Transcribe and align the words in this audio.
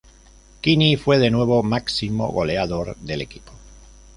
Quini 0.63 0.97
fue, 0.97 1.19
de 1.19 1.29
nuevo, 1.29 1.61
máximo 1.61 2.29
goleador 2.29 2.95
del 3.01 3.21
equipo. 3.21 3.51